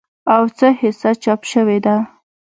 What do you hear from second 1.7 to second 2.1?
ده